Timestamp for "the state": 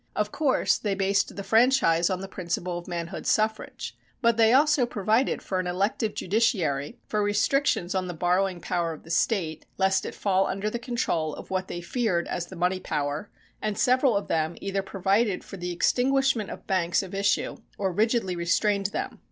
9.03-9.67